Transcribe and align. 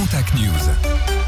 Contact 0.00 0.32
News. 0.32 1.19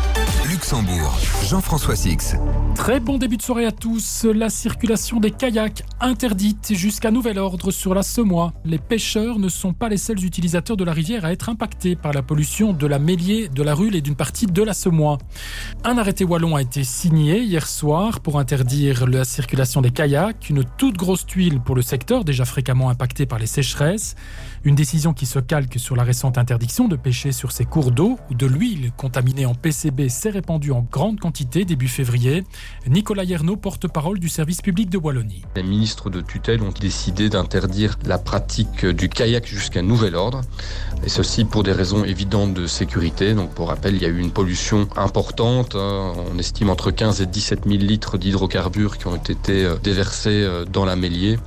Luxembourg, 0.52 1.19
Jean-François 1.48 1.97
Six. 1.97 2.37
Très 2.74 3.01
bon 3.01 3.16
début 3.16 3.39
de 3.39 3.43
soirée 3.43 3.65
à 3.65 3.73
tous. 3.73 4.24
La 4.24 4.51
circulation 4.51 5.19
des 5.19 5.30
kayaks 5.30 5.82
interdite 5.98 6.74
jusqu'à 6.74 7.10
nouvel 7.10 7.38
ordre 7.38 7.71
sur 7.71 7.94
la 7.94 8.03
Semois. 8.03 8.53
Les 8.67 8.76
pêcheurs 8.76 9.38
ne 9.38 9.49
sont 9.49 9.72
pas 9.72 9.88
les 9.88 9.96
seuls 9.96 10.22
utilisateurs 10.22 10.76
de 10.76 10.85
la 10.85 10.92
rivière 10.92 11.24
à 11.24 11.33
être 11.33 11.49
impactés 11.49 11.96
par 11.96 12.12
la 12.12 12.21
pollution 12.21 12.74
de 12.74 12.87
la 12.87 12.99
Mélier, 12.99 13.49
de 13.49 13.62
la 13.62 13.74
Rule 13.74 13.96
et 13.96 14.03
d'une 14.03 14.15
partie 14.15 14.44
de 14.46 14.62
la 14.62 14.74
Semois. 14.74 15.17
Un 15.85 15.96
arrêté 15.96 16.23
wallon 16.23 16.55
a 16.55 16.61
été 16.61 16.84
signé 16.84 17.41
hier 17.41 17.66
soir 17.66 18.21
pour 18.21 18.39
interdire 18.39 19.07
la 19.07 19.25
circulation 19.25 19.80
des 19.80 19.91
kayaks, 19.91 20.50
une 20.50 20.64
toute 20.77 20.98
grosse 20.98 21.25
tuile 21.25 21.61
pour 21.61 21.77
le 21.77 21.82
secteur 21.82 22.25
déjà 22.25 22.45
fréquemment 22.45 22.91
impacté 22.91 23.25
par 23.25 23.39
les 23.39 23.46
sécheresses. 23.46 24.16
Une 24.64 24.75
décision 24.75 25.14
qui 25.14 25.25
se 25.25 25.39
calque 25.39 25.79
sur 25.79 25.96
la 25.96 26.05
récente 26.05 26.37
interdiction 26.37 26.89
de 26.89 26.96
pêcher 26.96 27.32
sur 27.32 27.53
ces 27.53 27.64
cours 27.64 27.91
d'eau 27.91 28.19
où 28.30 28.34
de 28.34 28.46
l'huile 28.46 28.93
contaminée 28.98 29.46
en 29.46 29.55
PCB 29.55 30.09
s'est 30.09 30.42
répandue 30.43 30.73
en 30.73 30.85
grande 30.91 31.21
quantité 31.21 31.64
début 31.64 31.87
février. 31.87 32.42
Nicolas 32.88 33.23
Yerno, 33.23 33.55
porte-parole 33.55 34.19
du 34.19 34.28
service 34.28 34.60
public 34.60 34.91
de 34.91 34.98
Wallonie. 34.98 35.42
Les 35.55 35.62
ministres 35.62 36.10
de 36.10 36.20
tutelle 36.20 36.62
ont 36.62 36.73
décidé 36.80 37.28
d'interdire 37.28 37.96
la 38.06 38.19
pratique 38.19 38.84
du 38.84 39.09
kayak 39.09 39.47
jusqu'à 39.47 39.83
nouvel 39.83 40.16
ordre, 40.16 40.41
et 41.06 41.09
ceci 41.09 41.45
pour 41.45 41.62
des 41.62 41.70
raisons 41.70 42.02
évidentes 42.02 42.55
de 42.55 42.66
sécurité. 42.66 43.34
Donc 43.34 43.55
pour 43.55 43.69
rappel, 43.69 43.95
il 43.95 44.02
y 44.02 44.05
a 44.05 44.09
eu 44.09 44.19
une 44.19 44.33
pollution 44.33 44.88
importante, 44.97 45.77
hein. 45.77 46.12
on 46.34 46.36
estime 46.41 46.70
entre 46.70 46.91
15 46.91 47.20
et 47.20 47.27
17 47.27 47.61
000 47.64 47.78
litres 47.78 48.19
d'hydrocarbures 48.19 48.98
qui 48.98 49.06
ont 49.06 49.14
été 49.14 49.64
euh, 49.64 49.77
déversés 49.80 50.42
euh, 50.42 50.64
dans 50.64 50.84
la 50.84 50.97
Mélier, 50.97 51.38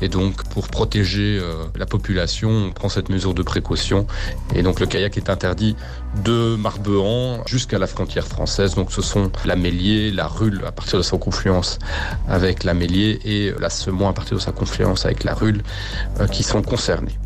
et 0.00 0.08
donc 0.08 0.44
pour 0.44 0.68
protéger 0.68 1.40
euh, 1.42 1.64
la 1.74 1.86
population, 1.86 2.50
on 2.50 2.70
prend 2.70 2.88
cette 2.88 3.08
mesure 3.08 3.34
de 3.34 3.42
précaution. 3.42 4.06
Et 4.54 4.62
donc 4.62 4.78
le 4.78 4.86
kayak 4.86 5.16
est 5.16 5.28
interdit 5.28 5.74
de 6.22 6.54
Marbehan 6.54 7.42
jusqu'à 7.46 7.80
la 7.80 7.88
frontière 7.88 8.28
française. 8.28 8.43
Donc 8.76 8.92
ce 8.92 9.00
sont 9.00 9.30
la 9.46 9.56
Mélier, 9.56 10.10
la 10.10 10.26
Rule 10.26 10.62
à 10.66 10.72
partir 10.72 10.98
de 10.98 11.02
sa 11.02 11.16
confluence 11.16 11.78
avec 12.28 12.62
la 12.62 12.74
Mélier 12.74 13.18
et 13.24 13.52
la 13.58 13.70
Semont 13.70 14.08
à 14.08 14.12
partir 14.12 14.36
de 14.36 14.42
sa 14.42 14.52
confluence 14.52 15.06
avec 15.06 15.24
la 15.24 15.32
Rule 15.34 15.62
euh, 16.20 16.26
qui 16.26 16.42
sont 16.42 16.60
concernés. 16.60 17.18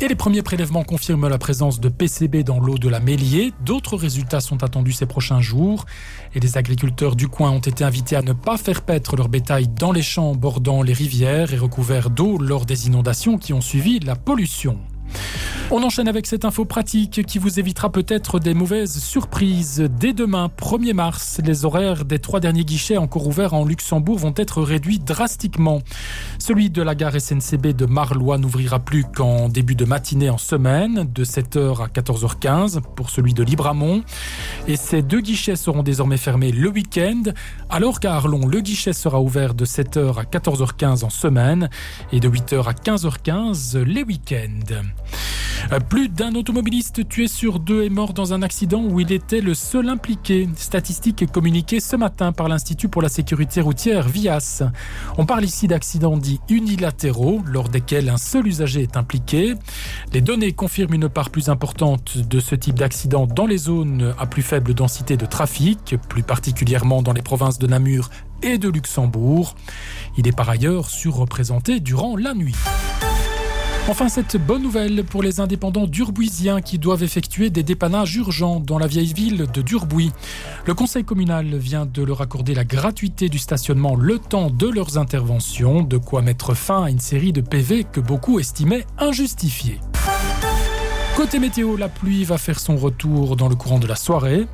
Et 0.00 0.08
les 0.08 0.14
premiers 0.14 0.40
prélèvements 0.40 0.82
confirment 0.82 1.28
la 1.28 1.36
présence 1.36 1.78
de 1.78 1.90
PCB 1.90 2.42
dans 2.42 2.58
l'eau 2.58 2.78
de 2.78 2.88
la 2.88 3.00
Mélier. 3.00 3.52
D'autres 3.64 3.98
résultats 3.98 4.40
sont 4.40 4.64
attendus 4.64 4.92
ces 4.92 5.06
prochains 5.06 5.42
jours. 5.42 5.84
Et 6.34 6.40
les 6.40 6.56
agriculteurs 6.56 7.16
du 7.16 7.28
coin 7.28 7.50
ont 7.50 7.60
été 7.60 7.84
invités 7.84 8.16
à 8.16 8.22
ne 8.22 8.32
pas 8.32 8.56
faire 8.56 8.80
paître 8.80 9.14
leur 9.14 9.28
bétail 9.28 9.68
dans 9.68 9.92
les 9.92 10.02
champs 10.02 10.34
bordant 10.34 10.82
les 10.82 10.94
rivières 10.94 11.52
et 11.52 11.58
recouverts 11.58 12.08
d'eau 12.08 12.38
lors 12.38 12.64
des 12.64 12.86
inondations 12.86 13.36
qui 13.36 13.52
ont 13.52 13.60
suivi 13.60 14.00
la 14.00 14.16
pollution. 14.16 14.78
On 15.70 15.82
enchaîne 15.82 16.08
avec 16.08 16.26
cette 16.26 16.44
info 16.44 16.64
pratique 16.64 17.24
qui 17.24 17.38
vous 17.38 17.58
évitera 17.58 17.90
peut-être 17.90 18.38
des 18.38 18.52
mauvaises 18.52 18.98
surprises. 18.98 19.88
Dès 19.98 20.12
demain, 20.12 20.50
1er 20.58 20.92
mars, 20.92 21.40
les 21.42 21.64
horaires 21.64 22.04
des 22.04 22.18
trois 22.18 22.40
derniers 22.40 22.64
guichets 22.64 22.98
encore 22.98 23.26
ouverts 23.26 23.54
en 23.54 23.64
Luxembourg 23.64 24.18
vont 24.18 24.34
être 24.36 24.62
réduits 24.62 24.98
drastiquement. 24.98 25.80
Celui 26.38 26.68
de 26.68 26.82
la 26.82 26.94
gare 26.94 27.18
SNCB 27.18 27.68
de 27.68 27.86
Marlois 27.86 28.36
n'ouvrira 28.36 28.80
plus 28.80 29.04
qu'en 29.04 29.48
début 29.48 29.74
de 29.74 29.84
matinée 29.84 30.28
en 30.28 30.38
semaine, 30.38 31.08
de 31.10 31.24
7h 31.24 31.82
à 31.82 31.86
14h15 31.86 32.80
pour 32.94 33.08
celui 33.08 33.32
de 33.32 33.42
Libramont. 33.42 34.02
Et 34.68 34.76
ces 34.76 35.00
deux 35.00 35.20
guichets 35.20 35.56
seront 35.56 35.82
désormais 35.82 36.18
fermés 36.18 36.52
le 36.52 36.68
week-end, 36.68 37.22
alors 37.70 38.00
qu'à 38.00 38.14
Arlon, 38.14 38.46
le 38.46 38.60
guichet 38.60 38.92
sera 38.92 39.20
ouvert 39.20 39.54
de 39.54 39.64
7h 39.64 40.18
à 40.18 40.24
14h15 40.24 41.04
en 41.04 41.10
semaine 41.10 41.70
et 42.12 42.20
de 42.20 42.28
8h 42.28 42.68
à 42.68 42.72
15h15 42.72 43.78
les 43.78 44.02
week-ends. 44.02 44.82
Plus 45.88 46.08
d'un 46.08 46.34
automobiliste 46.34 47.08
tué 47.08 47.28
sur 47.28 47.58
deux 47.58 47.84
est 47.84 47.90
mort 47.90 48.12
dans 48.12 48.32
un 48.32 48.42
accident 48.42 48.82
où 48.82 49.00
il 49.00 49.12
était 49.12 49.40
le 49.40 49.54
seul 49.54 49.88
impliqué. 49.88 50.48
Statistique 50.56 51.30
communiquée 51.30 51.80
ce 51.80 51.96
matin 51.96 52.32
par 52.32 52.48
l'Institut 52.48 52.88
pour 52.88 53.02
la 53.02 53.08
sécurité 53.08 53.60
routière 53.60 54.08
VIAS. 54.08 54.62
On 55.18 55.26
parle 55.26 55.44
ici 55.44 55.68
d'accidents 55.68 56.16
dits 56.16 56.40
unilatéraux, 56.48 57.42
lors 57.46 57.68
desquels 57.68 58.08
un 58.08 58.16
seul 58.16 58.46
usager 58.46 58.82
est 58.82 58.96
impliqué. 58.96 59.54
Les 60.12 60.20
données 60.20 60.52
confirment 60.52 60.94
une 60.94 61.08
part 61.08 61.30
plus 61.30 61.48
importante 61.48 62.18
de 62.18 62.40
ce 62.40 62.54
type 62.54 62.78
d'accident 62.78 63.26
dans 63.26 63.46
les 63.46 63.58
zones 63.58 64.14
à 64.18 64.26
plus 64.26 64.42
faible 64.42 64.74
densité 64.74 65.16
de 65.16 65.26
trafic, 65.26 65.96
plus 66.08 66.22
particulièrement 66.22 67.02
dans 67.02 67.12
les 67.12 67.22
provinces 67.22 67.58
de 67.58 67.66
Namur 67.66 68.10
et 68.42 68.58
de 68.58 68.68
Luxembourg. 68.68 69.54
Il 70.16 70.26
est 70.26 70.36
par 70.36 70.48
ailleurs 70.48 70.90
surreprésenté 70.90 71.80
durant 71.80 72.16
la 72.16 72.34
nuit. 72.34 72.56
Enfin, 73.88 74.08
cette 74.08 74.36
bonne 74.36 74.62
nouvelle 74.62 75.02
pour 75.02 75.24
les 75.24 75.40
indépendants 75.40 75.88
durbuisiens 75.88 76.60
qui 76.60 76.78
doivent 76.78 77.02
effectuer 77.02 77.50
des 77.50 77.64
dépannages 77.64 78.14
urgents 78.14 78.60
dans 78.60 78.78
la 78.78 78.86
vieille 78.86 79.12
ville 79.12 79.46
de 79.52 79.60
Durbuis. 79.60 80.12
Le 80.66 80.72
conseil 80.72 81.04
communal 81.04 81.56
vient 81.56 81.84
de 81.84 82.02
leur 82.02 82.20
accorder 82.20 82.54
la 82.54 82.64
gratuité 82.64 83.28
du 83.28 83.38
stationnement 83.38 83.96
le 83.96 84.20
temps 84.20 84.50
de 84.50 84.68
leurs 84.68 84.98
interventions, 84.98 85.82
de 85.82 85.96
quoi 85.96 86.22
mettre 86.22 86.54
fin 86.54 86.84
à 86.84 86.90
une 86.90 87.00
série 87.00 87.32
de 87.32 87.40
PV 87.40 87.84
que 87.84 88.00
beaucoup 88.00 88.38
estimaient 88.38 88.86
injustifiés. 88.98 89.80
Côté 91.16 91.40
météo, 91.40 91.76
la 91.76 91.88
pluie 91.88 92.24
va 92.24 92.38
faire 92.38 92.60
son 92.60 92.76
retour 92.76 93.36
dans 93.36 93.48
le 93.48 93.56
courant 93.56 93.80
de 93.80 93.88
la 93.88 93.96
soirée. 93.96 94.46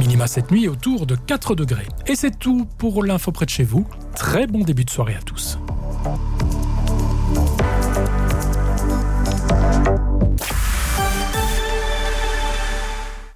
Minima 0.00 0.26
cette 0.26 0.50
nuit 0.50 0.68
autour 0.68 1.06
de 1.06 1.16
4 1.16 1.54
degrés. 1.54 1.86
Et 2.06 2.16
c'est 2.16 2.38
tout 2.38 2.66
pour 2.78 3.04
l'info 3.04 3.30
près 3.30 3.44
de 3.44 3.50
chez 3.50 3.64
vous. 3.64 3.86
Très 4.16 4.46
bon 4.46 4.60
début 4.60 4.84
de 4.84 4.90
soirée 4.90 5.16
à 5.16 5.22
tous. 5.22 5.58